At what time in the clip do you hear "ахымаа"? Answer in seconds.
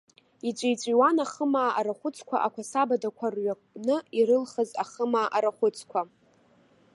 1.23-1.71, 4.83-5.27